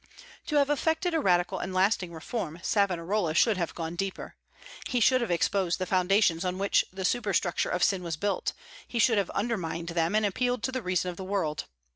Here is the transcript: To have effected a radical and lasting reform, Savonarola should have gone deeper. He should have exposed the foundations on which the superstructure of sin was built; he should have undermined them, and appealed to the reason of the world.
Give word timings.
To 0.47 0.55
have 0.55 0.71
effected 0.71 1.13
a 1.13 1.19
radical 1.19 1.59
and 1.59 1.75
lasting 1.75 2.11
reform, 2.11 2.57
Savonarola 2.63 3.35
should 3.35 3.57
have 3.57 3.75
gone 3.75 3.95
deeper. 3.95 4.35
He 4.87 4.99
should 4.99 5.21
have 5.21 5.29
exposed 5.29 5.77
the 5.77 5.85
foundations 5.85 6.43
on 6.43 6.57
which 6.57 6.83
the 6.91 7.05
superstructure 7.05 7.69
of 7.69 7.83
sin 7.83 8.01
was 8.01 8.17
built; 8.17 8.53
he 8.87 8.97
should 8.97 9.19
have 9.19 9.29
undermined 9.29 9.89
them, 9.89 10.15
and 10.15 10.25
appealed 10.25 10.63
to 10.63 10.71
the 10.71 10.81
reason 10.81 11.11
of 11.11 11.17
the 11.17 11.23
world. 11.23 11.65